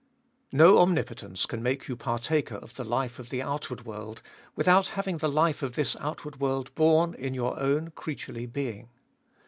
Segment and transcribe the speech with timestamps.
[0.49, 0.57] 2.
[0.57, 4.23] "No omnipotence can make you partaker of the life of the outward world
[4.55, 8.89] without having the life of this outward world born in your own creaturely being.